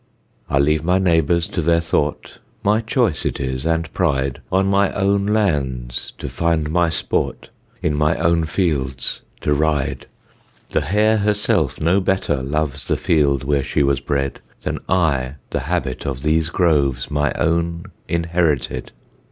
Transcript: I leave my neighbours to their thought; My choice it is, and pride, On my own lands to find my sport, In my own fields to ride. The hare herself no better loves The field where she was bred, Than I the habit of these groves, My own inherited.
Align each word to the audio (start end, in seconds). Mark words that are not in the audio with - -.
I 0.49 0.57
leave 0.57 0.83
my 0.83 0.97
neighbours 0.97 1.47
to 1.49 1.61
their 1.61 1.79
thought; 1.79 2.39
My 2.63 2.81
choice 2.81 3.23
it 3.23 3.39
is, 3.39 3.67
and 3.67 3.93
pride, 3.93 4.41
On 4.51 4.65
my 4.65 4.91
own 4.93 5.27
lands 5.27 6.13
to 6.17 6.27
find 6.27 6.71
my 6.71 6.89
sport, 6.89 7.51
In 7.83 7.93
my 7.93 8.17
own 8.17 8.45
fields 8.45 9.21
to 9.41 9.53
ride. 9.53 10.07
The 10.71 10.81
hare 10.81 11.17
herself 11.17 11.79
no 11.79 11.99
better 12.01 12.41
loves 12.41 12.85
The 12.85 12.97
field 12.97 13.43
where 13.43 13.61
she 13.63 13.83
was 13.83 13.99
bred, 13.99 14.41
Than 14.63 14.79
I 14.89 15.35
the 15.51 15.59
habit 15.69 16.07
of 16.07 16.23
these 16.23 16.49
groves, 16.49 17.11
My 17.11 17.31
own 17.35 17.85
inherited. 18.07 18.93